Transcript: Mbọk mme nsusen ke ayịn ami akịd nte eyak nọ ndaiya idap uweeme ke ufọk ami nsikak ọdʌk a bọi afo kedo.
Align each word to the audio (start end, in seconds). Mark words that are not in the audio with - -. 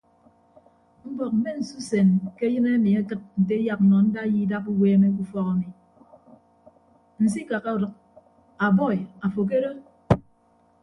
Mbọk 1.11 1.31
mme 1.35 1.51
nsusen 1.59 2.09
ke 2.37 2.43
ayịn 2.47 2.65
ami 2.73 2.89
akịd 2.99 3.21
nte 3.41 3.53
eyak 3.59 3.81
nọ 3.89 3.95
ndaiya 4.07 4.39
idap 4.43 4.65
uweeme 4.71 5.07
ke 5.15 5.19
ufọk 5.25 5.47
ami 5.53 5.67
nsikak 7.23 7.65
ọdʌk 7.73 7.93
a 8.63 8.65
bọi 8.77 8.97
afo 9.25 9.41
kedo. 9.49 9.71